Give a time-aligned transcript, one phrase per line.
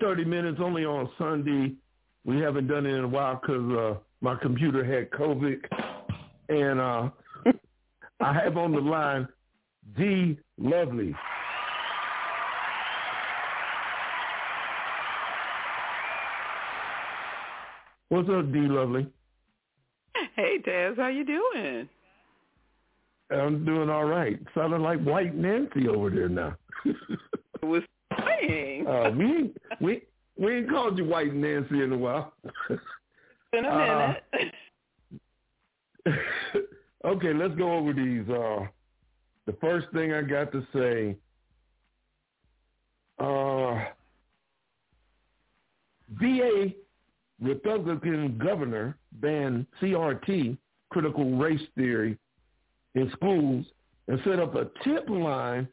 [0.00, 1.74] 30 minutes, only on Sunday.
[2.24, 5.60] We haven't done it in a while because uh, my computer had COVID.
[6.48, 7.10] And uh,
[8.20, 9.28] I have on the line
[9.96, 11.14] D Lovely.
[18.08, 19.06] What's up, D Lovely?
[20.34, 21.88] Hey, Taz, how you doing?
[23.30, 24.38] I'm doing all right.
[24.54, 26.56] Sounding like White Nancy over there now.
[27.62, 27.82] I was
[28.86, 30.02] uh, we ain't, we
[30.38, 32.32] we ain't called you White Nancy in a while.
[33.52, 34.54] In a minute.
[36.06, 36.10] Uh,
[37.04, 38.28] okay, let's go over these.
[38.28, 38.66] Uh,
[39.46, 41.16] the first thing I got to say,
[43.18, 43.86] uh,
[46.20, 46.72] VA
[47.40, 50.56] Republican governor banned CRT,
[50.90, 52.16] critical race theory,
[52.94, 53.66] in schools
[54.08, 55.68] and set up a tip line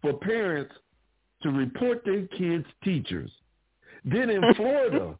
[0.00, 0.74] for parents
[1.42, 3.30] to report their kids' teachers.
[4.04, 5.18] Then in Florida,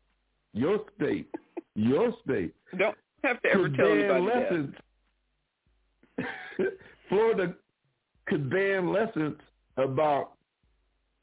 [0.52, 1.28] your state,
[1.74, 4.74] your state, don't have to ever could tell ban anybody lessons.
[7.08, 7.54] Florida
[8.26, 9.36] could ban lessons
[9.76, 10.32] about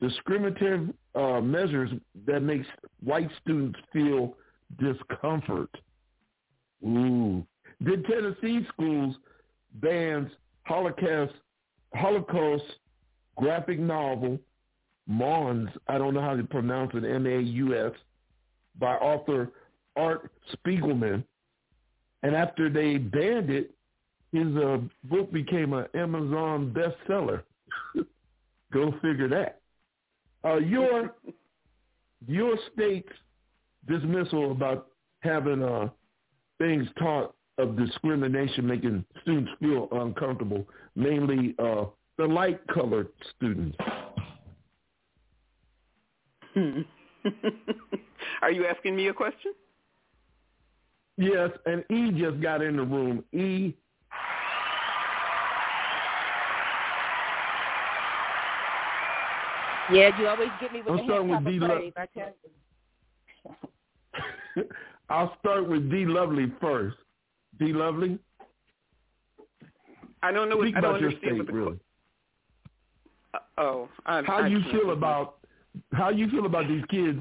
[0.02, 1.91] discriminative uh, measures
[2.27, 2.67] that makes
[3.03, 4.35] white students feel
[4.80, 5.69] discomfort.
[6.83, 7.45] Ooh.
[7.83, 9.15] Did Tennessee schools
[9.75, 10.31] bans
[10.63, 11.33] Holocaust
[11.93, 12.63] Holocaust
[13.37, 14.39] graphic novel
[15.08, 17.92] Mons, I don't know how to pronounce it, M-A-U-S,
[18.80, 19.52] by author
[19.95, 21.23] Art Spiegelman.
[22.23, 23.71] And after they banned it,
[24.32, 27.44] his uh, book became an Amazon bestseller.
[28.73, 29.61] Go figure that.
[30.44, 31.15] Uh, your
[32.27, 33.14] your state's
[33.88, 34.88] dismissal about
[35.21, 35.89] having uh,
[36.58, 41.86] things taught of discrimination making students feel uncomfortable, mainly uh,
[42.17, 43.77] the light-colored students.
[48.42, 49.54] Are you asking me a question?
[51.17, 53.23] Yes, and E just got in the room.
[53.33, 53.73] E.
[59.92, 61.60] Yeah, you always get me with I'm the starting with D.
[61.60, 62.33] top Lo- of praise, I tell
[64.55, 64.64] you.
[65.10, 66.05] I'll start with D.
[66.05, 66.98] Lovely first.
[67.60, 67.71] D.
[67.71, 68.17] Lovely,
[70.23, 70.58] I don't know.
[70.58, 71.80] What, speak I don't about your state, really.
[73.33, 75.38] uh, oh, I, How I you feel about
[75.93, 77.19] how you feel about these kids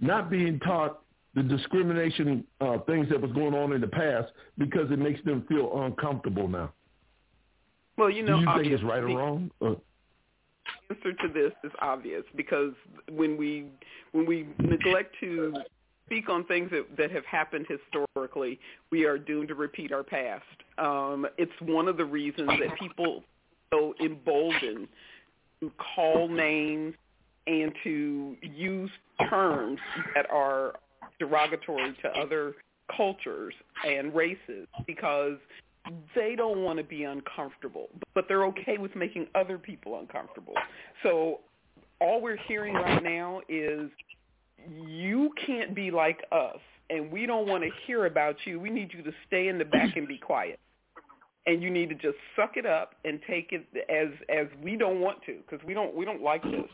[0.00, 1.02] not being taught
[1.34, 5.44] the discrimination uh, things that was going on in the past because it makes them
[5.48, 6.72] feel uncomfortable now.
[7.96, 9.50] Well, you know, Do you think it's right or wrong?
[9.60, 9.74] Uh,
[10.90, 12.72] answer to this is obvious because
[13.10, 13.66] when we
[14.12, 15.54] when we neglect to
[16.06, 18.58] speak on things that, that have happened historically,
[18.90, 20.42] we are doomed to repeat our past.
[20.78, 23.22] Um, it's one of the reasons that people
[23.72, 24.88] so emboldened
[25.60, 26.94] to call names
[27.50, 28.90] and to use
[29.28, 29.80] terms
[30.14, 30.74] that are
[31.18, 32.54] derogatory to other
[32.96, 33.52] cultures
[33.86, 35.36] and races because
[36.14, 40.54] they don't want to be uncomfortable, but they're okay with making other people uncomfortable.
[41.02, 41.40] So
[42.00, 43.90] all we're hearing right now is
[44.86, 46.58] you can't be like us
[46.88, 48.60] and we don't want to hear about you.
[48.60, 50.60] We need you to stay in the back and be quiet.
[51.46, 55.00] And you need to just suck it up and take it as as we don't
[55.00, 56.68] want to because we don't we don't like this.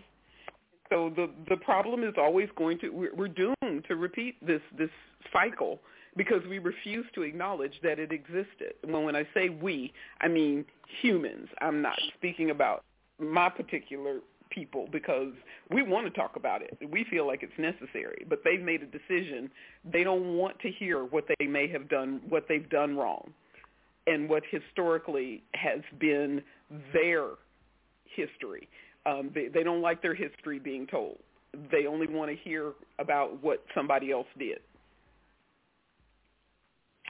[0.91, 4.91] So the the problem is always going to we're, we're doomed to repeat this this
[5.32, 5.80] cycle
[6.16, 8.74] because we refuse to acknowledge that it existed.
[8.84, 10.64] When when I say we, I mean
[11.02, 11.48] humans.
[11.60, 12.84] I'm not speaking about
[13.19, 14.20] my particular
[14.50, 15.32] people because
[15.70, 16.78] we want to talk about it.
[16.91, 19.50] We feel like it's necessary, but they've made a decision.
[19.91, 23.33] They don't want to hear what they may have done, what they've done wrong,
[24.06, 26.42] and what historically has been
[26.92, 27.30] their
[28.04, 28.68] history.
[29.06, 31.18] Um, they, they don't like their history being told.
[31.70, 34.58] They only want to hear about what somebody else did,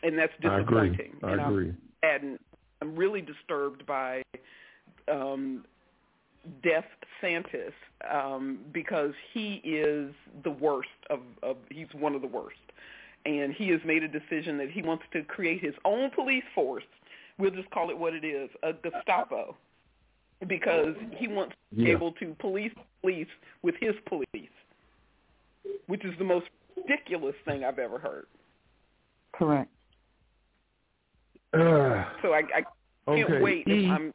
[0.02, 0.90] and that's I agree.
[0.90, 1.16] disappointing.
[1.22, 1.74] I and I'm- agree.
[2.02, 2.38] and
[2.82, 4.22] I'm really disturbed by
[5.10, 5.64] um,
[6.62, 6.84] Death
[7.22, 7.72] Santis
[8.10, 10.12] um, because he is
[10.44, 12.56] the worst of, of he's one of the worst,
[13.24, 16.84] and he has made a decision that he wants to create his own police force.
[17.38, 19.56] We'll just call it what it is, a Gestapo,
[20.46, 21.92] because he wants to be Yeah.
[21.92, 23.28] able to police police
[23.62, 24.50] with his police,
[25.86, 26.46] which is the most
[26.76, 28.26] ridiculous thing I've ever heard.
[29.32, 29.70] Correct.
[31.52, 32.62] Uh, So I, I
[33.06, 33.40] can't okay.
[33.40, 33.68] wait.
[33.68, 34.12] E, I'm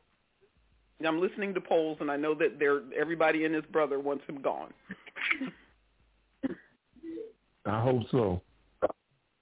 [1.05, 4.41] I'm listening to polls, and I know that they're everybody and his brother wants him
[4.41, 4.73] gone.
[7.65, 8.41] I hope so.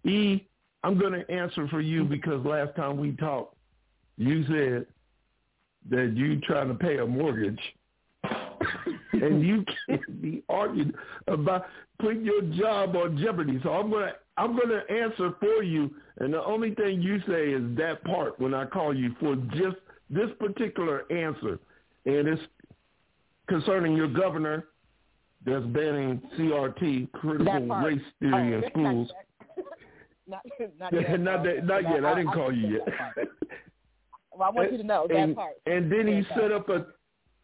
[0.06, 0.46] E,
[0.84, 3.56] I'm going to answer for you because last time we talked,
[4.18, 4.86] you said
[5.90, 7.60] that you trying to pay a mortgage,
[9.14, 10.94] and you can't be arguing
[11.28, 11.66] about
[12.00, 13.60] putting your job on jeopardy.
[13.64, 15.90] So I'm gonna I'm gonna answer for you,
[16.20, 19.78] and the only thing you say is that part when I call you for just
[20.10, 21.60] this particular answer,
[22.06, 22.42] and it's
[23.48, 24.66] concerning your governor
[25.46, 29.10] that's banning CRT, critical race theory, in schools.
[30.28, 30.46] Not,
[30.80, 31.20] not yet.
[31.20, 32.06] not that, not yet.
[32.06, 32.88] I didn't call you yet.
[34.40, 35.54] Well, I want you to know that and, part.
[35.66, 36.86] and then he set up a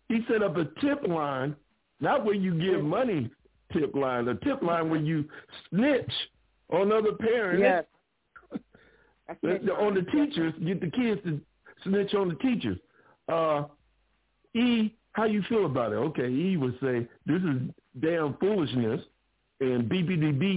[0.07, 1.55] he set up a tip line,
[1.99, 2.87] not where you give Mm-hmm.
[2.87, 3.29] money
[3.73, 5.25] tip line, a tip line where you
[5.69, 6.11] snitch
[6.71, 7.85] on other parents, Yes.
[9.79, 11.41] On the teachers, get the kids to
[11.83, 12.77] snitch on the teachers.
[13.27, 13.63] Uh,
[14.53, 15.95] e, how you feel about it?
[15.95, 17.61] Okay, E would say this is
[17.99, 19.01] damn foolishness,
[19.61, 20.07] and beat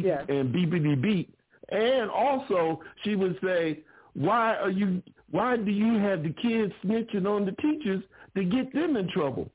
[0.04, 0.24] Yes.
[0.28, 1.34] and beat,
[1.70, 3.80] and also she would say,
[4.12, 5.02] why are you?
[5.30, 8.02] Why do you have the kids snitching on the teachers
[8.36, 9.50] to get them in trouble?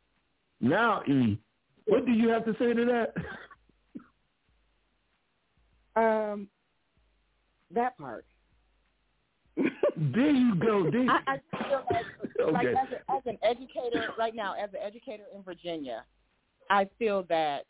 [0.62, 1.40] Now, E,
[1.86, 3.14] what do you have to say to that?
[5.96, 6.48] Um,
[7.74, 8.25] that part.
[9.56, 10.90] there you go.
[10.90, 12.75] There, I, I feel like, like okay.
[12.80, 16.04] as, a, as an educator right now, as an educator in Virginia,
[16.70, 17.66] I feel that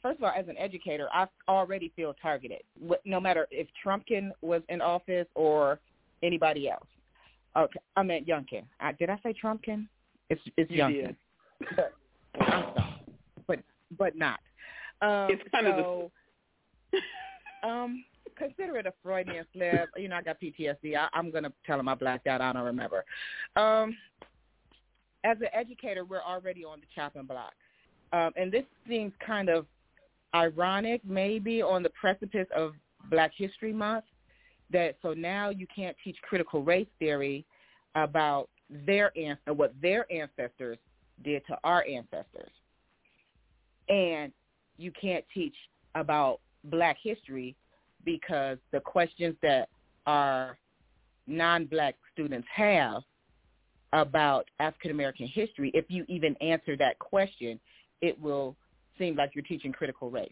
[0.00, 2.62] first of all, as an educator, I already feel targeted.
[3.04, 5.80] No matter if Trumpkin was in office or
[6.22, 6.86] anybody else.
[7.56, 8.62] Okay, I meant Youngkin.
[8.80, 9.86] I, did I say Trumpkin?
[10.30, 11.16] It's it's You Youngkin.
[12.40, 13.04] I'm sorry,
[13.46, 13.58] but
[13.98, 14.40] but not.
[15.00, 16.10] Um, It's kind of
[16.92, 16.98] the-
[17.68, 18.04] um,
[18.36, 19.88] consider it a Freudian slip.
[19.96, 20.96] You know, I got PTSD.
[20.96, 22.40] I, I'm gonna tell him I blacked out.
[22.40, 23.04] I don't remember.
[23.56, 23.96] Um,
[25.24, 27.52] as an educator, we're already on the chopping block,
[28.12, 29.66] um, and this seems kind of
[30.34, 32.74] ironic, maybe on the precipice of
[33.10, 34.04] Black History Month.
[34.70, 37.44] That so now you can't teach critical race theory
[37.94, 40.78] about their an- what their ancestors
[41.24, 42.52] did to our ancestors,
[43.88, 44.32] and
[44.76, 45.54] you can't teach
[45.94, 47.56] about Black history
[48.04, 49.68] because the questions that
[50.06, 50.58] our
[51.26, 53.02] non-Black students have
[53.92, 57.58] about African American history, if you even answer that question,
[58.02, 58.54] it will
[58.98, 60.30] seem like you're teaching critical race.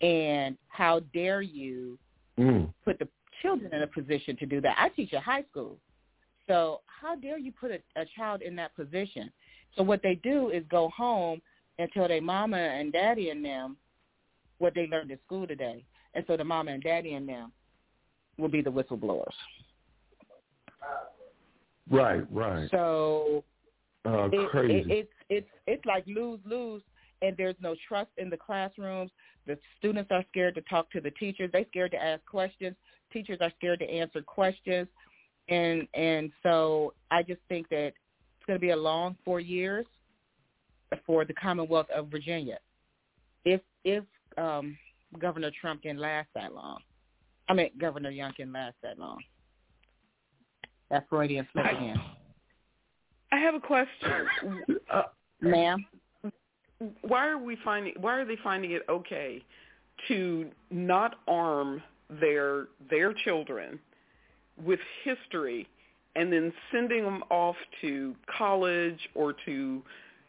[0.00, 1.98] And how dare you
[2.38, 2.74] Mm.
[2.84, 3.08] put the
[3.46, 4.76] children in a position to do that?
[4.78, 5.78] I teach at high school.
[6.48, 9.30] So how dare you put a, a child in that position?
[9.76, 11.40] So what they do is go home
[11.78, 13.76] and tell their mama and daddy and them
[14.58, 15.84] what they learned in school today.
[16.14, 17.52] And so the mama and daddy and them
[18.38, 19.26] will be the whistleblowers.
[21.90, 22.68] Right, right.
[22.70, 23.44] So
[24.04, 24.78] Uh, it, crazy.
[24.78, 26.82] it, it's it's it's like lose lose,
[27.22, 29.10] and there's no trust in the classrooms.
[29.46, 31.50] The students are scared to talk to the teachers.
[31.52, 32.76] They're scared to ask questions.
[33.16, 34.88] Teachers are scared to answer questions,
[35.48, 39.86] and and so I just think that it's going to be a long four years
[41.06, 42.58] for the Commonwealth of Virginia,
[43.46, 44.04] if if
[44.36, 44.76] um,
[45.18, 46.80] Governor Trumpkin last that long.
[47.48, 49.20] I mean, Governor Youngkin last that long.
[50.90, 51.98] That Freudian slip again,
[53.32, 54.62] I have a question.
[54.92, 55.02] uh,
[55.40, 55.86] ma'am.
[57.00, 59.42] why are we finding why are they finding it okay
[60.06, 63.78] to not arm their their children
[64.64, 65.68] with history
[66.14, 69.82] and then sending them off to college or to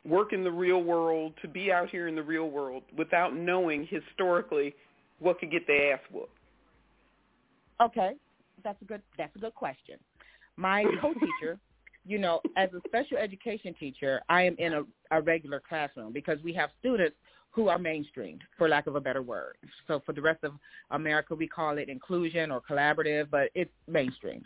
[0.06, 3.88] work in the real world to be out here in the real world without knowing
[3.90, 4.74] historically
[5.20, 6.32] what could get their ass whooped
[7.80, 8.14] Okay,
[8.64, 9.98] that's a good that's a good question.
[10.56, 11.60] My co-teacher,
[12.06, 16.40] you know, as a special education teacher, I am in a, a regular classroom because
[16.44, 17.16] we have students
[17.52, 19.56] who are mainstreamed, for lack of a better word.
[19.88, 20.54] So for the rest of
[20.92, 24.44] America, we call it inclusion or collaborative, but it's mainstreamed.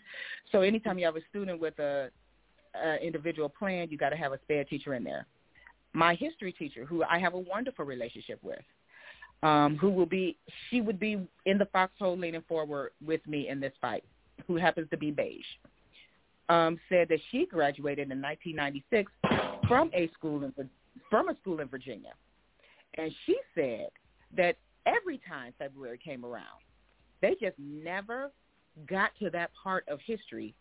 [0.52, 2.10] So anytime you have a student with a,
[2.74, 5.28] a individual plan, you got to have a sped teacher in there.
[5.94, 8.62] My history teacher, who I have a wonderful relationship with,
[9.44, 10.38] um, who will be,
[10.70, 14.04] she would be in the foxhole leaning forward with me in this fight,
[14.48, 15.44] who happens to be beige,
[16.48, 19.12] um, said that she graduated in 1996
[19.68, 20.70] from a school in
[21.10, 22.12] from a school in Virginia,
[22.98, 23.90] and she said
[24.36, 26.62] that every time February came around,
[27.22, 28.32] they just never
[28.90, 30.54] got to that part of history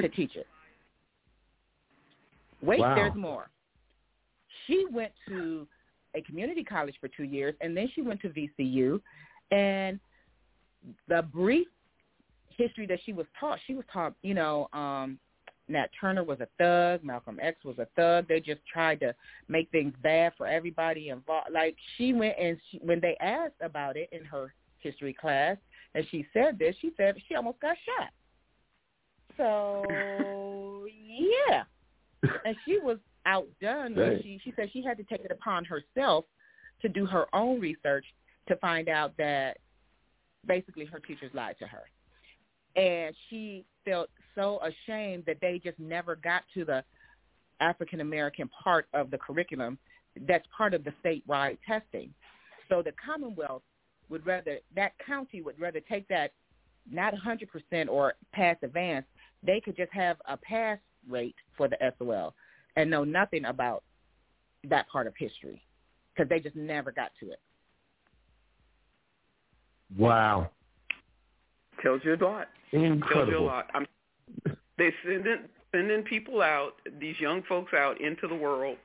[0.00, 0.46] to teach it.
[2.62, 2.94] Wait, Wow.
[2.94, 3.48] there's more.
[4.66, 5.66] She went to
[6.14, 9.00] a community college for two years, and then she went to VCU.
[9.50, 10.00] And
[11.08, 11.68] the brief
[12.56, 15.18] history that she was taught, she was taught, you know, um,
[15.68, 18.26] Nat Turner was a thug, Malcolm X was a thug.
[18.28, 19.14] They just tried to
[19.48, 21.50] make things bad for everybody involved.
[21.52, 25.56] Like she went and she, when they asked about it in her history class,
[25.94, 28.10] and she said this, she said she almost got shot.
[29.36, 29.84] So
[31.48, 31.64] yeah,
[32.44, 36.24] and she was outdone when she she said she had to take it upon herself
[36.80, 38.04] to do her own research
[38.48, 39.58] to find out that
[40.46, 41.82] basically her teachers lied to her
[42.78, 44.08] and she felt
[44.38, 46.84] so ashamed that they just never got to the
[47.60, 49.78] African American part of the curriculum
[50.26, 52.12] that's part of the statewide testing.
[52.68, 53.62] So the Commonwealth
[54.08, 56.32] would rather that county would rather take that
[56.90, 59.04] not 100% or pass advance.
[59.42, 60.78] They could just have a pass
[61.08, 62.34] rate for the SOL
[62.76, 63.82] and know nothing about
[64.68, 65.62] that part of history
[66.14, 67.40] because they just never got to it.
[69.96, 70.50] Wow.
[71.82, 72.48] Tells you a lot.
[72.70, 73.46] Tells you a Incredible.
[73.46, 73.66] lot.
[73.74, 73.86] I'm,
[74.78, 75.38] they sending
[75.72, 78.76] sending people out, these young folks out into the world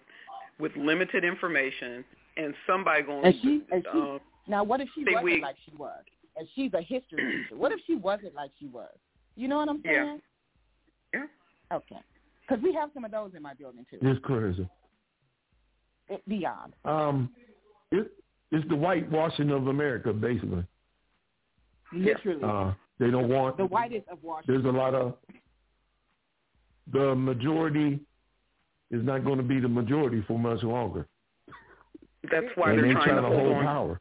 [0.59, 2.03] with limited information,
[2.37, 3.25] and somebody going.
[3.25, 6.03] And she, and she um, now what if she wasn't we- like she was?
[6.35, 7.55] And she's a history teacher.
[7.55, 8.89] What if she wasn't like she was?
[9.35, 9.91] You know what I'm Yeah.
[9.91, 10.21] saying?
[11.13, 11.25] Yeah.
[11.71, 11.99] Okay.
[12.41, 13.99] Because we have some of those in my building too.
[14.01, 14.67] It's crazy.
[16.09, 16.73] It, beyond.
[16.85, 17.29] Um,
[17.91, 18.11] it,
[18.51, 20.65] it's the whitewashing of America, basically.
[21.93, 22.43] Literally.
[22.43, 22.73] Uh,
[23.03, 23.57] they don't want.
[23.57, 24.63] the whitest of Washington.
[24.63, 25.15] There's a lot of.
[26.91, 27.99] The majority
[28.91, 31.07] is not going to be the majority for much longer,
[32.31, 33.63] that's why and they're they're trying, trying to hold on.
[33.63, 33.99] power.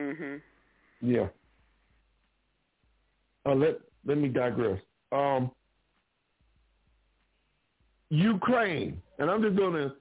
[0.00, 0.36] hmm
[1.00, 1.26] Yeah.
[3.46, 4.80] Uh, let let me digress.
[5.12, 5.50] Um,
[8.10, 9.94] Ukraine, and I'm just gonna,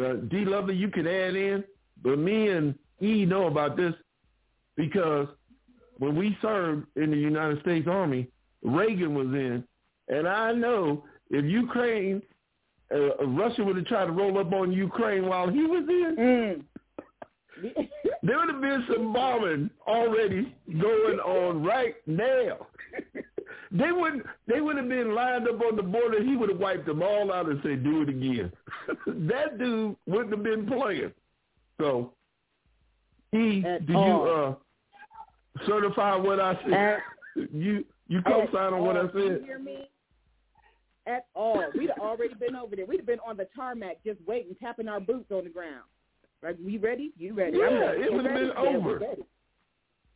[0.00, 0.44] uh, D.
[0.44, 1.64] Lovely, you can add in,
[2.02, 3.94] but me and E know about this
[4.76, 5.28] because
[5.98, 8.28] when we served in the United States Army,
[8.62, 9.64] Reagan was in,
[10.08, 12.22] and I know if Ukraine,
[12.94, 16.16] uh, Russia would have tried to roll up on Ukraine while he was in,
[17.58, 17.88] Mm.
[18.22, 22.66] there would have been some bombing already going on right now.
[23.72, 26.22] they would they would have been lined up on the border.
[26.22, 28.52] He would have wiped them all out and said, "Do it again."
[29.06, 31.12] that dude wouldn't have been playing.
[31.80, 32.12] So,
[33.32, 34.54] he At did you uh
[35.66, 36.72] certify what I said?
[36.72, 37.00] At-
[37.52, 39.42] you you co-sign on what I said?
[39.44, 39.88] hear me?
[41.06, 41.62] At all.
[41.76, 42.86] We'd have already been over there.
[42.86, 45.84] We'd have been on the tarmac just waiting, tapping our boots on the ground.
[46.42, 46.56] Right?
[46.62, 47.12] we ready?
[47.16, 47.58] You ready?
[47.58, 48.02] Yeah, ready.
[48.02, 49.00] it would've been over.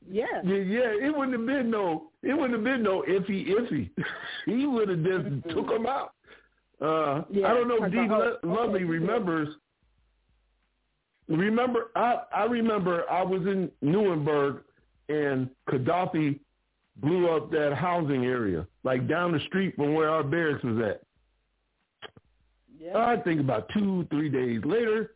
[0.08, 0.24] Yeah.
[0.44, 3.90] Yeah, yeah, it wouldn't have been no, it wouldn't have been no iffy iffy.
[4.46, 5.54] he would have just Mhm.
[5.54, 6.12] took him out.
[6.80, 7.98] Uh, Yeah, I don't know if D.
[7.98, 9.48] oh, Lovely okay, remembers.
[11.28, 14.64] Remember, I I remember I was in Nuremberg
[15.10, 16.38] and Gaddafi
[16.96, 21.02] blew up that housing area, like down the street from where our barracks was at.
[22.78, 22.96] Yeah.
[22.96, 25.12] I think about two, three days later,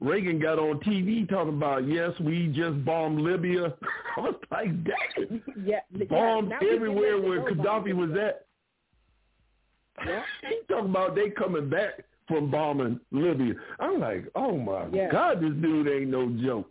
[0.00, 3.74] Reagan got on TV talking about, yes, we just bombed Libya.
[4.16, 5.80] I was like, dang, yeah.
[5.94, 6.04] yeah.
[6.08, 8.46] bombed getting everywhere where Gaddafi was at.
[10.06, 10.22] Yeah.
[10.48, 13.54] He talking about they coming back from bombing Libya.
[13.78, 15.10] I'm like, oh my Yeah.
[15.10, 16.70] God, this dude ain't no joke.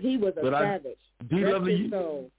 [0.00, 0.96] He was a But savage.
[1.28, 2.30] D Rest Lovely, his you, soul.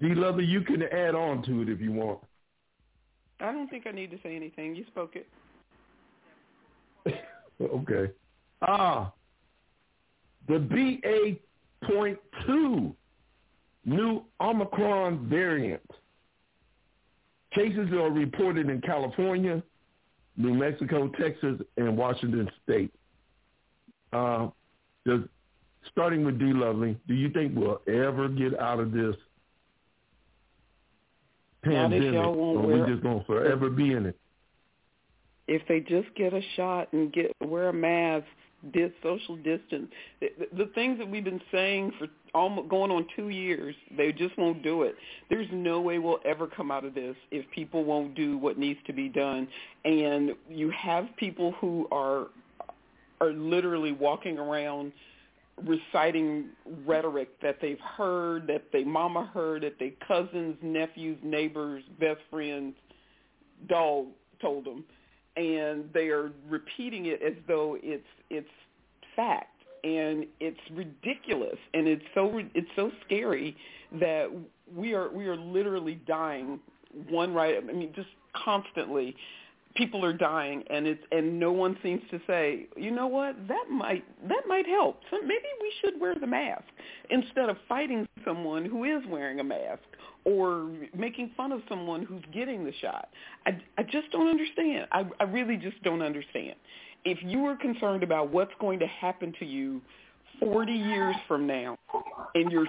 [0.00, 2.20] D Lovely, you can add on to it if you want.
[3.40, 4.74] I don't think I need to say anything.
[4.74, 5.28] You spoke it.
[7.60, 8.12] okay.
[8.62, 9.12] Ah,
[10.48, 12.94] the BA point two
[13.84, 15.82] new Omicron variant.
[17.52, 19.62] Cases are reported in California,
[20.36, 22.92] New Mexico, Texas, and Washington State.
[24.12, 24.48] Uh,
[25.04, 25.20] does,
[25.90, 26.52] starting with D.
[26.52, 29.16] Lovely, do you think we'll ever get out of this
[31.62, 34.18] pandemic, or we just gonna forever be in it?
[35.48, 38.26] If they just get a shot and get wear a mask,
[38.72, 43.28] dis social distance, the, the things that we've been saying for almost going on two
[43.28, 44.94] years, they just won't do it.
[45.28, 48.78] There's no way we'll ever come out of this if people won't do what needs
[48.86, 49.48] to be done.
[49.84, 52.28] And you have people who are
[53.20, 54.92] are literally walking around
[55.66, 56.46] reciting
[56.86, 62.74] rhetoric that they've heard, that they mama heard, that their cousins, nephews, neighbors, best friends,
[63.68, 64.06] dog
[64.40, 64.84] told them,
[65.36, 68.48] and they are repeating it as though it's it's
[69.16, 73.56] fact, and it's ridiculous, and it's so it's so scary
[74.00, 74.28] that
[74.74, 76.60] we are we are literally dying
[77.08, 77.56] one right.
[77.56, 78.08] I mean, just
[78.44, 79.14] constantly
[79.74, 83.36] people are dying and it's and no one seems to say you know what?
[83.48, 85.00] That might that might help.
[85.10, 86.64] So maybe we should wear the mask
[87.10, 89.82] instead of fighting someone who is wearing a mask
[90.24, 93.08] or making fun of someone who's getting the shot.
[93.46, 94.86] I i just don't understand.
[94.92, 96.54] I i really just don't understand.
[97.04, 99.80] If you are concerned about what's going to happen to you
[100.40, 101.76] 40 years from now
[102.34, 102.68] and you're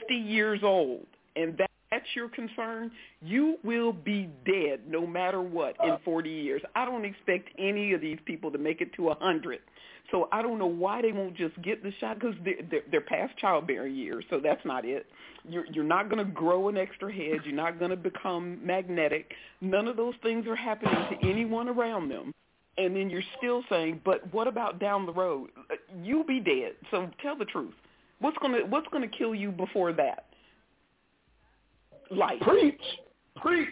[0.00, 1.06] 60 years old
[1.36, 5.98] and that that's your concern, you will be dead no matter what in uh.
[6.04, 6.62] 40 years.
[6.74, 9.60] I don't expect any of these people to make it to 100.
[10.10, 13.00] So I don't know why they won't just get the shot because they're, they're, they're
[13.00, 15.06] past childbearing years, so that's not it.
[15.48, 17.40] You're, you're not going to grow an extra head.
[17.44, 19.32] You're not going to become magnetic.
[19.60, 22.32] None of those things are happening to anyone around them.
[22.78, 25.50] And then you're still saying, but what about down the road?
[25.70, 26.72] Uh, You'll be dead.
[26.90, 27.74] So tell the truth.
[28.18, 30.26] What's going to what's going to kill you before that?
[32.12, 32.40] Life.
[32.40, 32.80] Preach,
[33.36, 33.68] preach.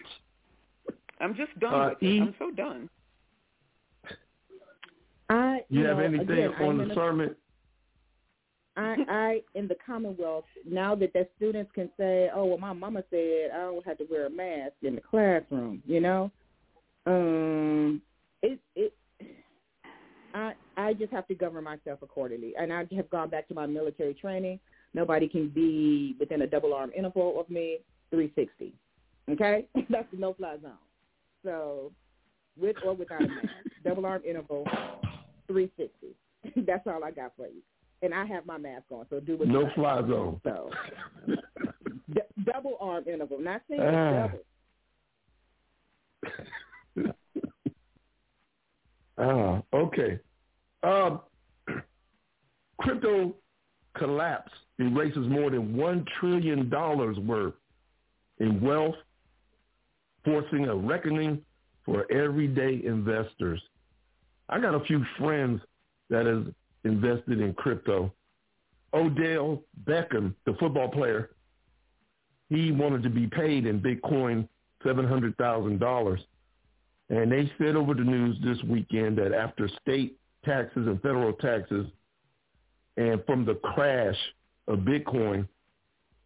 [1.21, 2.07] I'm just done uh, with it.
[2.07, 2.89] E, I'm so done.
[5.29, 7.37] I you, you have know, anything again, on the sermon?
[8.77, 13.05] I, I, in the Commonwealth, now that the students can say, "Oh, well, my mama
[13.11, 16.31] said I don't have to wear a mask in the classroom," you know,
[17.07, 18.01] um,
[18.43, 18.95] it, it,
[20.35, 23.67] I, I just have to govern myself accordingly, and I have gone back to my
[23.67, 24.59] military training.
[24.95, 27.79] Nobody can be within a double arm interval of me.
[28.11, 28.75] 360.
[29.31, 29.67] Okay?
[29.91, 30.73] That's the no-fly zone.
[31.45, 31.93] So
[32.59, 33.49] with or without a mask,
[33.85, 34.65] double arm interval,
[35.47, 36.15] 360.
[36.67, 37.63] That's all I got for you.
[38.03, 40.41] And I have my mask on, so do what no you fly zone.
[40.43, 40.71] So
[42.15, 44.29] d- double arm interval, not single, uh.
[44.29, 44.39] double.
[49.19, 50.19] Ah, okay.
[50.83, 51.21] Um,
[52.81, 53.35] crypto
[53.97, 57.53] collapse erases more than one trillion dollars worth
[58.41, 58.97] in wealth,
[60.25, 61.41] forcing a reckoning
[61.85, 63.61] for everyday investors.
[64.49, 65.61] I got a few friends
[66.09, 66.53] that has
[66.85, 68.13] invested in crypto.
[68.93, 71.31] Odell Beckham, the football player,
[72.49, 74.49] he wanted to be paid in Bitcoin
[74.85, 76.19] $700,000.
[77.11, 81.87] And they said over the news this weekend that after state taxes and federal taxes
[82.97, 84.17] and from the crash
[84.69, 85.47] of Bitcoin,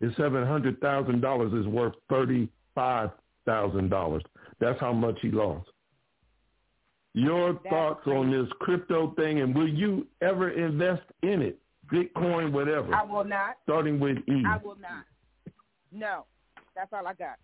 [0.05, 4.21] his $700,000 is worth $35,000.
[4.61, 5.71] That's how much he lost.
[7.15, 8.19] Your That's thoughts crazy.
[8.19, 11.59] on this crypto thing, and will you ever invest in it?
[11.93, 12.95] Bitcoin, whatever.
[12.95, 13.57] I will not.
[13.63, 14.43] Starting with E.
[14.47, 15.05] I will not.
[15.93, 16.25] No,
[16.75, 17.37] that's all I got.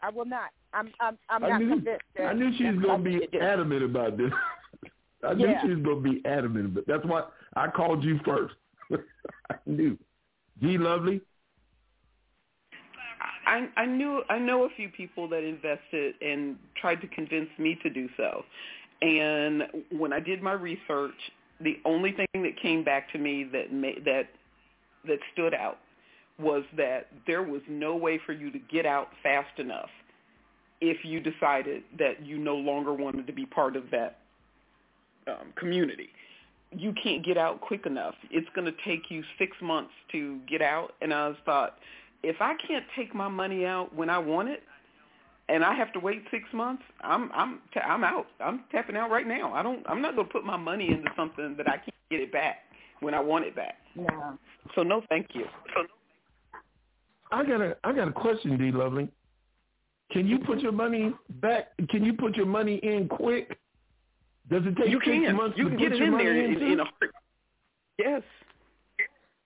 [0.00, 0.50] I will not.
[0.72, 2.02] I'm I'm I'm I not knew, convinced.
[2.18, 4.30] I knew she was gonna be adamant about this.
[5.28, 5.60] I knew yeah.
[5.62, 7.24] she was gonna be adamant, but that's why
[7.56, 8.54] I called you first.
[9.50, 9.98] I knew.
[10.62, 11.20] D Lovely,
[13.54, 17.78] I, I knew I know a few people that invested and tried to convince me
[17.84, 18.44] to do so.
[19.00, 19.62] And
[19.92, 21.14] when I did my research,
[21.60, 24.24] the only thing that came back to me that made, that
[25.06, 25.78] that stood out
[26.38, 29.90] was that there was no way for you to get out fast enough
[30.80, 34.18] if you decided that you no longer wanted to be part of that
[35.28, 36.08] um, community.
[36.72, 38.16] You can't get out quick enough.
[38.32, 40.94] It's going to take you six months to get out.
[41.00, 41.76] And I thought,
[42.24, 44.62] if I can't take my money out when I want it,
[45.48, 48.26] and I have to wait six months, I'm I'm t- I'm out.
[48.40, 49.52] I'm tapping out right now.
[49.52, 49.84] I don't.
[49.88, 52.56] I'm not going to put my money into something that I can't get it back
[53.00, 53.76] when I want it back.
[53.94, 54.38] No.
[54.74, 55.44] So no, thank you.
[55.74, 55.82] So,
[57.30, 58.70] I got a I got a question, D.
[58.72, 59.08] Lovely.
[60.12, 61.72] Can you put your money back?
[61.90, 63.58] Can you put your money in quick?
[64.50, 65.36] Does it take you six can.
[65.36, 66.72] months you to can put get it your in money there in, into?
[66.72, 66.84] in a
[67.98, 68.22] Yes.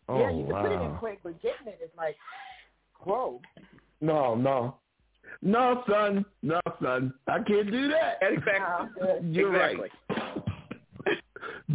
[0.09, 0.63] Oh, yeah, you can wow.
[0.63, 2.17] put it in oh, quick, but getting it is like,
[3.01, 3.41] whoa.
[4.01, 4.77] No, no.
[5.43, 6.25] No, son.
[6.43, 7.13] No, son.
[7.27, 8.19] I can't do that.
[8.23, 9.07] Exactly.
[9.31, 9.91] You're exactly.
[10.11, 11.19] right.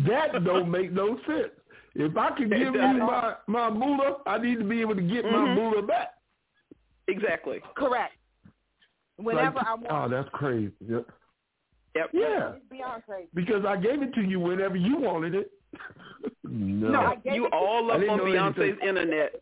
[0.08, 1.52] that don't make no sense.
[1.96, 5.24] If I can give you my, my moolah, I need to be able to get
[5.26, 5.36] Mm-hmm.
[5.36, 6.16] my moolah back.
[7.08, 7.62] Exactly.
[7.78, 8.14] Correct.
[9.18, 9.88] Whenever Like, I want.
[9.90, 10.72] Oh, that's crazy.
[10.90, 11.06] Yep.
[11.96, 12.10] Yep.
[12.14, 13.28] Yeah, It's beyond crazy.
[13.36, 15.52] because I gave it to you whenever you wanted it.
[16.44, 16.90] no.
[16.90, 18.88] No, I gave You it all I up didn't on Beyonce's anything.
[18.88, 19.34] internet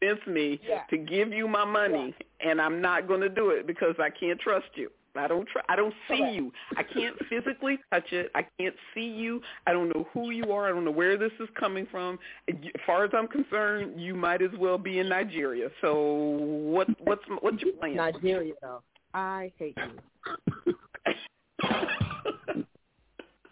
[0.00, 0.82] convince me Yeah.
[0.90, 4.40] to give you my money, and I'm not going to do it because I can't
[4.40, 4.90] trust you.
[5.16, 6.34] I don't tr- I don't see Correct.
[6.36, 6.52] you.
[6.76, 8.30] I can't physically touch it.
[8.36, 9.40] I can't see you.
[9.66, 10.68] I don't know who you are.
[10.68, 12.18] I don't know where this is coming from.
[12.48, 12.54] As
[12.86, 15.70] far as I'm concerned, you might as well be in Nigeria.
[15.80, 17.96] So what what's what's your plan?
[17.96, 18.82] Nigeria, though.
[19.12, 19.76] I hate
[20.66, 20.74] you.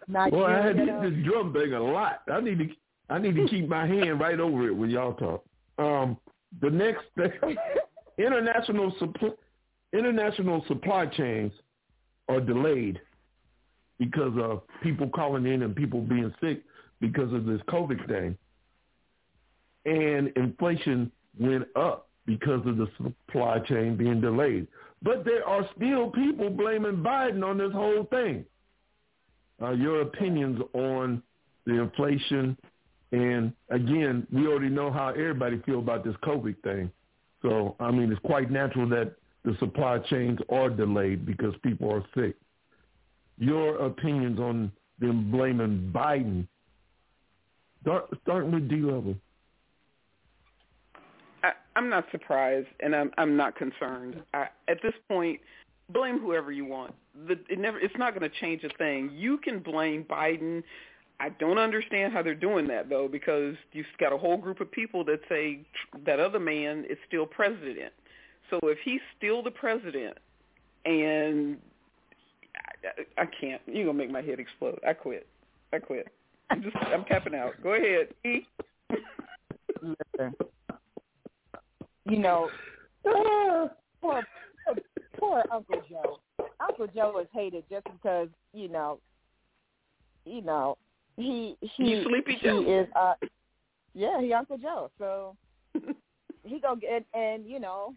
[0.07, 1.09] Nigeria, Boy, I had though.
[1.09, 2.21] this drum thing a lot.
[2.31, 2.67] I need to
[3.09, 5.43] I need to keep my hand right over it when y'all talk.
[5.79, 6.17] Um,
[6.61, 7.55] the next thing,
[8.17, 9.29] international supply
[9.93, 11.51] international supply chains
[12.27, 12.99] are delayed
[13.99, 16.63] because of people calling in and people being sick
[16.99, 18.37] because of this COVID thing.
[19.85, 24.67] And inflation went up because of the supply chain being delayed.
[25.01, 28.45] But there are still people blaming Biden on this whole thing.
[29.61, 31.23] Uh, your opinions on
[31.65, 32.57] the inflation,
[33.11, 36.91] and again, we already know how everybody feel about this COVID thing.
[37.41, 39.13] So, I mean, it's quite natural that
[39.45, 42.35] the supply chains are delayed because people are sick.
[43.37, 46.47] Your opinions on them blaming Biden,
[47.81, 49.15] start, starting with D-level.
[51.43, 54.21] I, I'm not surprised, and I'm I'm not concerned.
[54.33, 55.39] I, at this point,
[55.89, 56.95] blame whoever you want.
[57.27, 57.79] The, it never.
[57.79, 59.11] It's not going to change a thing.
[59.13, 60.63] You can blame Biden.
[61.19, 64.71] I don't understand how they're doing that though, because you've got a whole group of
[64.71, 65.61] people that say
[66.05, 67.91] that other man is still president.
[68.49, 70.17] So if he's still the president,
[70.85, 71.57] and
[73.17, 74.79] I, I can't, you're gonna make my head explode.
[74.87, 75.27] I quit.
[75.73, 76.07] I quit.
[76.49, 77.53] I'm just I'm tapping out.
[77.61, 78.07] Go ahead.
[78.23, 78.41] You
[82.19, 82.49] know,
[83.03, 84.23] poor, poor,
[85.19, 86.19] poor Uncle Joe.
[86.61, 88.99] Uncle Joe is hated just because you know,
[90.25, 90.77] you know,
[91.17, 92.61] he he Sleepy he Joe.
[92.61, 93.13] is uh,
[93.93, 94.89] yeah, he Uncle Joe.
[94.97, 95.35] So
[96.43, 97.93] he go get and you know,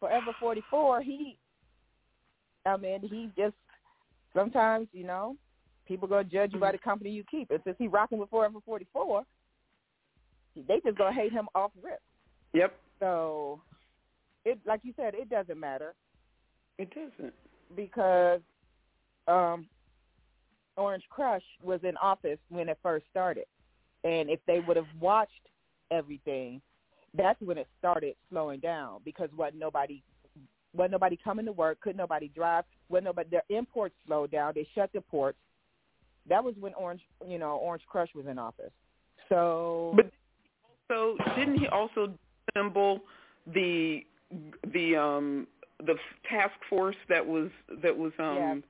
[0.00, 1.00] Forever Forty Four.
[1.02, 1.38] He,
[2.66, 3.54] I mean, he just
[4.34, 5.36] sometimes you know,
[5.86, 7.50] people gonna judge you by the company you keep.
[7.50, 9.22] And since he rocking with Forever Forty Four,
[10.56, 12.00] they just gonna hate him off rip.
[12.52, 13.60] Yep, So,
[14.44, 15.94] it like you said, it doesn't matter
[16.78, 17.34] it doesn't.
[17.76, 18.40] because
[19.28, 19.66] um,
[20.76, 23.46] Orange Crush was in office when it first started,
[24.04, 25.32] and if they would have watched
[25.90, 26.60] everything,
[27.16, 30.02] that's when it started slowing down because what nobody,
[30.74, 34.66] wasn't nobody coming to work, couldn't nobody drive, when nobody their imports slowed down, they
[34.74, 35.38] shut the ports.
[36.28, 38.72] That was when Orange, you know, Orange Crush was in office.
[39.28, 40.10] So, But
[40.88, 42.12] so didn't he also
[42.50, 43.00] assemble
[43.46, 44.00] the
[44.72, 45.46] the um
[45.78, 45.94] the
[46.28, 47.50] task force that was
[47.82, 48.62] that was um.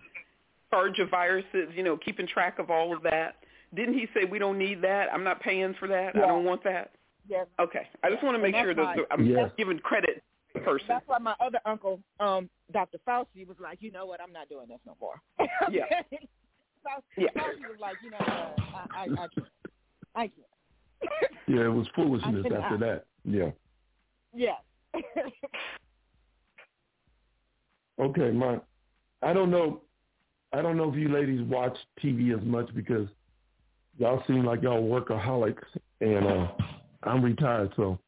[0.70, 3.36] Charge of viruses, you know, keeping track of all of that?
[3.74, 5.08] Didn't he say we don't need that?
[5.12, 6.16] I'm not paying for that.
[6.16, 6.92] I don't want that.
[7.28, 7.88] yes, Okay.
[8.02, 9.50] I just want to make sure that why- I'm Yes.
[9.56, 10.86] giving credit to the person.
[10.88, 12.98] That's why my other uncle, um, Dr.
[13.06, 15.20] Fauci, was like, you know what, I'm not doing this no more.
[15.70, 15.84] Yeah.
[16.84, 17.28] Fauci, Yeah.
[17.34, 19.48] Fauci was like, you know what, I, I, I can't.
[20.14, 21.32] I can't.
[21.48, 23.04] Yeah, it was foolishness I after that.
[23.24, 23.50] Yeah.
[24.34, 24.60] yes.
[28.00, 28.60] Okay, my
[29.22, 29.82] I don't know
[30.56, 33.08] I don't know if you ladies watch TV as much because
[33.98, 35.62] y'all seem like y'all workaholics
[36.00, 36.48] and uh
[37.02, 37.98] I'm retired so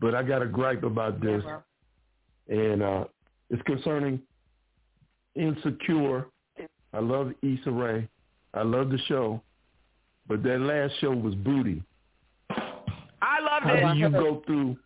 [0.00, 1.42] but I got a gripe about this
[2.48, 3.04] and uh
[3.48, 4.20] it's concerning
[5.36, 6.26] Insecure.
[6.92, 8.08] I love Issa Rae.
[8.52, 9.40] I love the show.
[10.26, 11.82] But that last show was booty.
[12.50, 13.94] I loved How it.
[13.94, 14.76] do you go through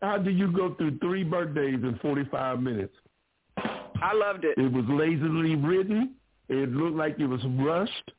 [0.00, 2.94] how do you go through three birthdays in forty five minutes?
[4.02, 4.56] I loved it.
[4.58, 6.14] It was lazily written.
[6.48, 8.12] It looked like it was rushed,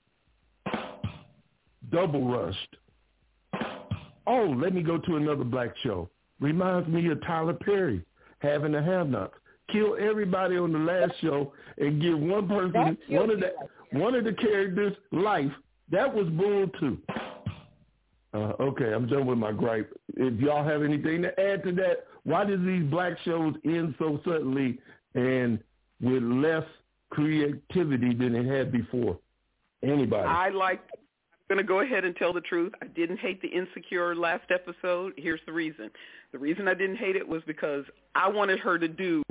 [1.91, 2.75] double rushed.
[4.27, 6.09] Oh, let me go to another black show.
[6.39, 8.03] Reminds me of Tyler Perry
[8.39, 9.33] having the have-nots.
[9.71, 13.45] Kill everybody on the last show and give one person one of me
[13.91, 15.51] the one of the characters life.
[15.91, 16.97] That was bull too.
[18.33, 19.91] Uh, okay, I'm done with my gripe.
[20.15, 24.19] If y'all have anything to add to that, why does these black shows end so
[24.23, 24.79] suddenly
[25.15, 25.59] and
[26.01, 26.65] with less
[27.09, 29.17] creativity than it had before?
[29.83, 30.27] Anybody?
[30.27, 30.81] I like.
[30.93, 32.73] I'm going to go ahead and tell the truth.
[32.79, 35.13] I didn't hate the insecure last episode.
[35.17, 35.89] Here's the reason.
[36.31, 39.23] The reason I didn't hate it was because I wanted her to do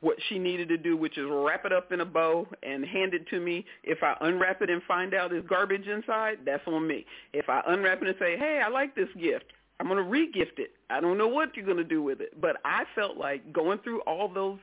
[0.00, 3.14] what she needed to do, which is wrap it up in a bow and hand
[3.14, 3.64] it to me.
[3.82, 7.04] If I unwrap it and find out there's garbage inside, that's on me.
[7.32, 9.46] If I unwrap it and say, hey, I like this gift,
[9.80, 10.70] I'm going to re-gift it.
[10.90, 13.78] I don't know what you're going to do with it, but I felt like going
[13.80, 14.58] through all those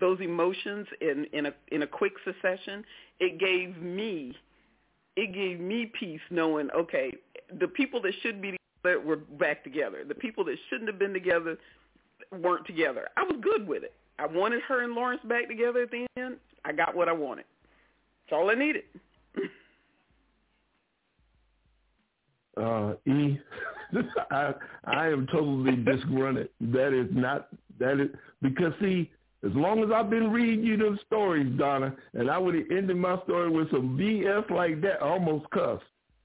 [0.00, 2.84] those emotions in in a in a quick succession,
[3.20, 4.36] it gave me
[5.16, 7.12] it gave me peace knowing okay,
[7.60, 10.04] the people that should be together were back together.
[10.06, 11.58] The people that shouldn't have been together
[12.32, 13.08] weren't together.
[13.16, 13.94] I was good with it.
[14.18, 16.36] I wanted her and Lawrence back together at the end.
[16.64, 17.44] I got what I wanted.
[18.30, 18.82] That's all I needed.
[22.60, 23.38] uh, E,
[24.30, 26.48] I I am totally disgruntled.
[26.60, 28.08] That is not that is
[28.42, 29.10] because see,
[29.44, 32.96] as long as I've been reading you them stories, Donna, and I would have ended
[32.96, 35.84] my story with some BS like that, I almost cussed.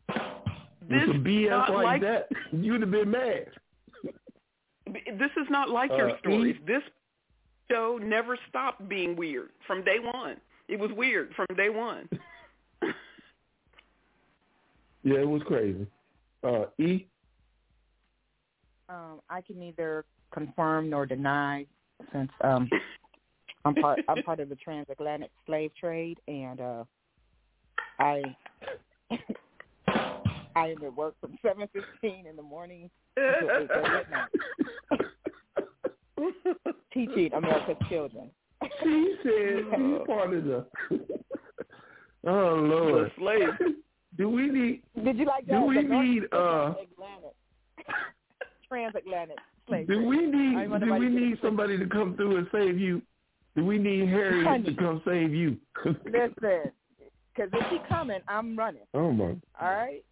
[0.10, 0.18] This
[0.90, 3.46] with some is BS not like, like- that, you'd have been mad.
[4.88, 6.56] This is not like Uh, your E- stories.
[6.68, 6.84] This
[7.72, 10.38] show never stopped being weird from day one.
[10.68, 12.10] It was weird from day one.
[15.04, 15.86] yeah, it was crazy.
[16.44, 17.06] Uh, e.
[18.90, 21.66] Um, I can neither confirm nor deny
[22.12, 22.70] since um,
[23.66, 26.84] I'm part I'm part of the transatlantic slave trade, and uh,
[28.00, 28.22] I
[30.56, 34.30] I am at work from seven fifteen in the morning until eight thirty at night,
[36.94, 38.30] teaching America's children.
[38.82, 40.66] She said she's part of the.
[42.28, 43.50] oh Lord, slave.
[44.18, 44.82] Do we need?
[45.04, 45.54] Did you like that?
[45.60, 46.24] Do we The North- need?
[46.32, 47.36] uh Atlantic.
[48.68, 50.70] transatlantic slave Do we need?
[50.82, 53.02] Do we need somebody to come through and save you?
[53.56, 54.64] We need Harriet Honey.
[54.74, 55.58] to come save you?
[55.86, 56.72] Listen,
[57.36, 58.84] because if she coming, I'm running.
[58.94, 59.26] oh my.
[59.26, 60.04] All right.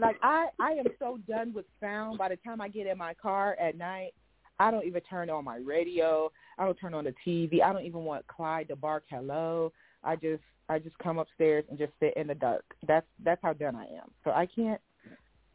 [0.00, 2.18] Like I, I am so done with sound.
[2.18, 4.12] By the time I get in my car at night,
[4.58, 6.30] I don't even turn on my radio.
[6.58, 7.62] I don't turn on the TV.
[7.62, 9.72] I don't even want Clyde to bark hello.
[10.02, 12.64] I just, I just come upstairs and just sit in the dark.
[12.86, 14.10] That's that's how done I am.
[14.24, 14.80] So I can't.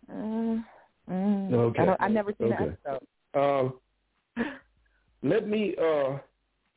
[0.09, 0.61] Uh,
[1.11, 1.81] mm, Okay.
[1.81, 2.63] I don't, I've never seen Okay.
[2.63, 3.07] an episode.
[3.39, 3.73] Um,
[5.23, 6.17] let me uh,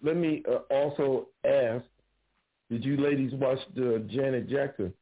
[0.03, 1.85] let me uh, also ask:
[2.71, 4.93] Did you ladies watch the Janet Jackson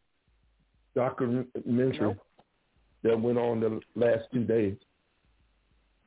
[0.95, 2.19] documentary Nope.
[3.03, 4.77] that went on the last two days?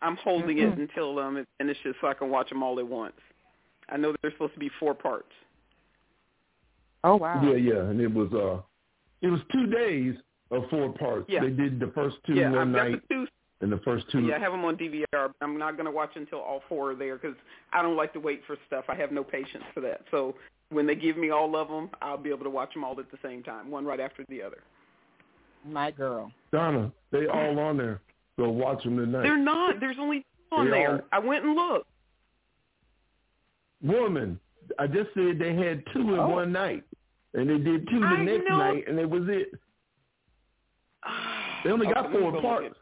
[0.01, 3.15] I'm holding it until um it finishes so I can watch them all at once.
[3.89, 5.31] I know there's supposed to be four parts.
[7.03, 7.41] Oh wow.
[7.43, 8.61] Yeah, yeah, and it was uh,
[9.21, 10.15] it was two days
[10.51, 11.25] of four parts.
[11.29, 11.41] Yeah.
[11.41, 13.27] They did the first two yeah, one I've got night the two.
[13.65, 14.19] And the first two.
[14.21, 15.03] Yeah, I have them on DVR.
[15.11, 17.35] but I'm not going to watch until all four are there because
[17.73, 18.85] I don't like to wait for stuff.
[18.87, 20.01] I have no patience for that.
[20.11, 20.35] So
[20.69, 23.09] when they give me all of them, I'll be able to watch them all at
[23.11, 24.59] the same time, one right after the other.
[25.67, 26.31] My girl.
[26.51, 28.01] Donna, they all on there.
[28.37, 29.23] So watch them tonight.
[29.23, 29.79] They're not.
[29.79, 30.19] There's only
[30.51, 30.91] two on They there.
[30.93, 31.87] all- I went and looked.
[33.81, 34.39] Woman,
[34.79, 36.29] I just said they had two in Oh.
[36.29, 36.83] one night,
[37.33, 38.57] and they did two the I next know.
[38.57, 39.53] night, and it was it.
[41.63, 42.75] They only got Okay, four go look parts.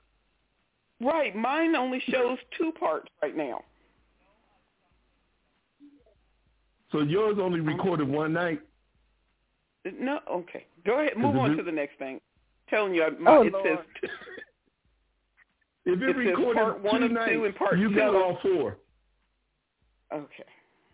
[1.08, 1.36] At- Right.
[1.36, 3.63] Mine only shows two parts right now.
[6.92, 8.62] So yours only recorded one night.
[10.00, 10.20] No.
[10.30, 10.66] Okay.
[10.86, 11.18] Go ahead.
[11.18, 11.58] Move on new?
[11.58, 12.22] to the next thing.
[12.70, 13.68] telling you, I- my, Oh, it Lord.
[14.02, 14.10] says
[15.86, 18.16] If it, It says recorded part one two of two and part you two got
[18.16, 18.78] all four.
[20.13, 20.44] okay.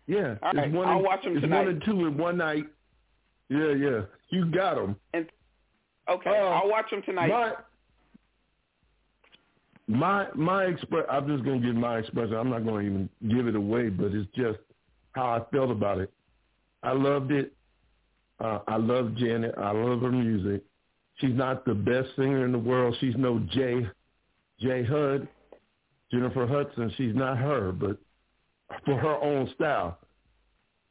[0.08, 0.88] Yeah, All it's one.
[0.88, 1.58] I'll and- watch 'em it's tonight.
[1.60, 2.64] one and two in one night.
[3.48, 4.96] Yeah, yeah, you got them.
[5.14, 6.30] Okay.
[6.30, 7.30] Uh, I'll watch them tonight.
[9.90, 11.04] My my express.
[11.10, 12.34] I'm just gonna give my expression.
[12.34, 14.60] I'm not gonna even give it away, but it's just
[15.16, 16.12] how I felt about it.
[16.84, 17.52] I loved it.
[18.38, 19.56] Uh, I love Janet.
[19.58, 20.62] I love her music.
[21.16, 22.96] She's not the best singer in the world.
[23.00, 23.84] She's no Jay
[24.60, 25.26] Jay Hud,
[26.12, 26.92] Jennifer Hudson.
[26.96, 27.98] She's not her, but
[28.84, 29.98] for her own style,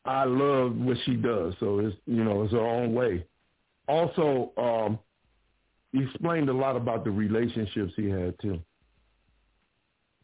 [0.03, 1.53] I love what she does.
[1.61, 3.25] So it's you know it's her own way.
[3.87, 4.99] Also, um,
[5.93, 8.59] explained a lot about the relationships he had too,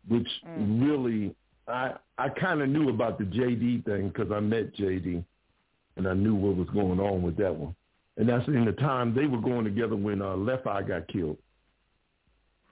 [0.07, 0.81] which Mm.
[0.87, 1.35] really
[1.67, 5.23] I I kind of knew about the JD thing because I met JD,
[5.97, 7.75] and I knew what was going on with that one.
[8.17, 11.37] And that's in the time they were going together when uh, Left Eye got killed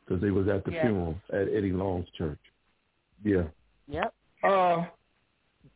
[0.06, 0.84] because they was at the Yeah.
[0.84, 2.40] funeral at Eddie Long's church.
[3.24, 3.44] Yeah.
[3.88, 4.14] Yep.
[4.44, 4.86] Uh,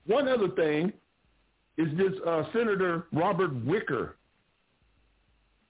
[0.05, 0.93] one other thing
[1.77, 4.15] is this uh, Senator Robert Wicker,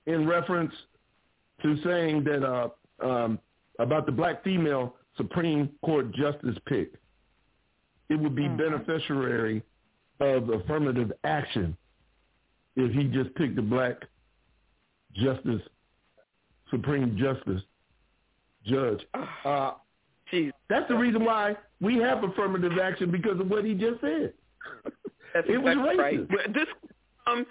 [0.06, 0.74] in reference
[1.62, 2.70] to saying that uh,
[3.04, 3.40] um,
[3.80, 6.94] about the black female Supreme Court justice pick,
[8.10, 8.58] it would be Mhm.
[8.58, 9.64] beneficiary
[10.20, 11.76] of affirmative action
[12.76, 14.06] if he just picked a black
[15.14, 15.62] justice,
[16.70, 17.62] Supreme Justice
[18.64, 19.06] judge.
[19.14, 19.74] Uh,
[20.32, 24.34] Jeez, that's the reason why we have affirmative action because of what he just said.
[25.34, 26.20] that's It was exactly right.
[26.20, 26.30] racist.
[26.30, 26.68] But This
[27.26, 27.46] um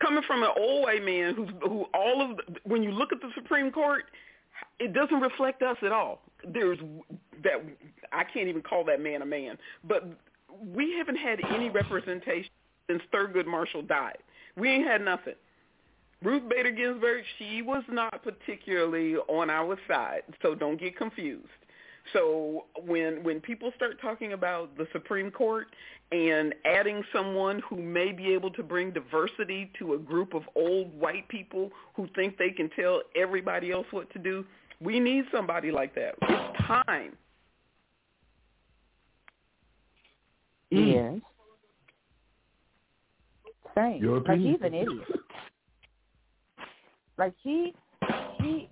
[0.00, 3.20] coming from an old white man who's who all of the, when you look at
[3.20, 4.04] the Supreme Court,
[4.78, 6.22] it doesn't reflect us at all.
[6.46, 6.78] There's
[7.42, 7.64] that
[8.12, 10.04] I can't even call that man a man, but
[10.64, 12.50] we haven't had any representation
[12.88, 14.18] since Thurgood Marshall died.
[14.56, 15.34] We ain't had nothing.
[16.22, 21.48] Ruth Bader Ginsburg, she was not particularly on our side, so don't get confused.
[22.12, 25.68] So when when people start talking about the Supreme Court
[26.12, 30.98] and adding someone who may be able to bring diversity to a group of old
[30.98, 34.44] white people who think they can tell everybody else what to do,
[34.80, 36.14] we need somebody like that.
[36.22, 37.16] It's time.
[40.70, 41.14] Yes.
[43.74, 44.02] Same.
[44.02, 44.52] Your like opinion?
[44.52, 45.08] he's an idiot.
[47.18, 47.74] Like he,
[48.40, 48.68] he,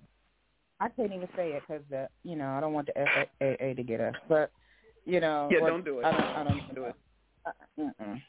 [0.79, 2.93] I can't even say it because the, you know, I don't want the
[3.39, 4.51] FAA to get us, but
[5.05, 6.05] you know, Yeah, what- don't do it.
[6.05, 6.95] I don't, I don't do it.
[7.45, 8.21] Uh, mm-mm.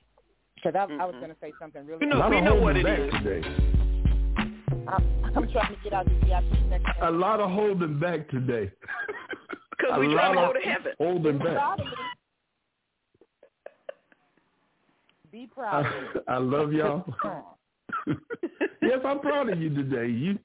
[0.55, 2.01] Because I, I was going to say something really.
[2.03, 3.13] You know, we know what it is.
[3.23, 3.80] Today.
[4.89, 5.05] I'm,
[5.37, 8.71] I'm trying to get out the VIP next A lot of holding back today.
[9.81, 10.93] Because we're trying to go to heaven.
[10.99, 11.79] Holding back.
[15.33, 15.87] Be proud.
[16.29, 17.05] I, I love y'all.
[18.83, 20.09] yes, I'm proud of you today.
[20.09, 20.39] You,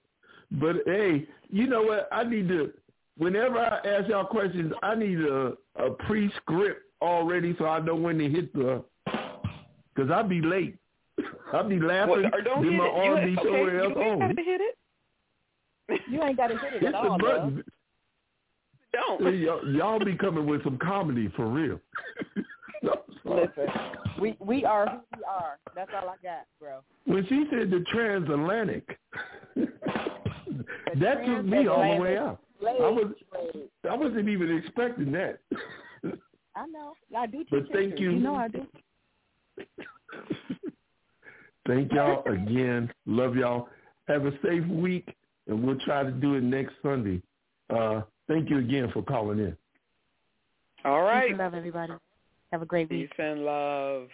[0.51, 2.07] but hey, you know what?
[2.11, 2.71] I need to.
[3.17, 8.17] Whenever I ask y'all questions, I need a a pre-script already so I know when
[8.19, 8.83] to hit the.
[9.93, 10.77] Because I'd be late.
[11.53, 12.09] I'll be laughing.
[12.09, 12.89] Well, don't then hit my it.
[12.89, 14.27] arm You, be okay, somewhere else you ain't on.
[14.27, 16.01] got to hit it.
[16.09, 17.63] You ain't got to hit it Hit at all, button.
[18.91, 19.39] Don't.
[19.39, 21.79] y'all, y'all be coming with some comedy for real.
[23.25, 23.67] Listen,
[24.21, 25.57] we we are who we are.
[25.75, 26.79] That's all I got, bro.
[27.05, 28.97] When she said the transatlantic,
[29.55, 32.39] that took me all the way out.
[32.65, 33.13] I was
[33.89, 35.39] I wasn't even expecting that.
[36.55, 36.93] I know.
[37.17, 37.43] I do.
[37.51, 38.11] But thank you.
[38.11, 38.65] You know I do.
[41.67, 42.91] thank y'all again.
[43.05, 43.69] Love y'all.
[44.07, 45.13] Have a safe week,
[45.47, 47.21] and we'll try to do it next Sunday.
[47.69, 49.57] Uh, thank you again for calling in.
[50.83, 51.23] All right.
[51.23, 51.93] Peace and love, everybody.
[52.51, 53.09] Have a great week.
[53.09, 54.07] Peace and love.